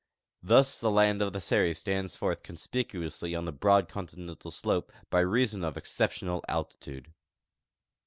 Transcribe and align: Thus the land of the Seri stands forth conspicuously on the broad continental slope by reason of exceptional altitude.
Thus 0.41 0.79
the 0.79 0.89
land 0.89 1.21
of 1.21 1.31
the 1.31 1.39
Seri 1.39 1.75
stands 1.75 2.15
forth 2.15 2.41
conspicuously 2.41 3.35
on 3.35 3.45
the 3.45 3.51
broad 3.51 3.87
continental 3.87 4.49
slope 4.49 4.91
by 5.11 5.19
reason 5.19 5.63
of 5.63 5.77
exceptional 5.77 6.43
altitude. 6.49 7.13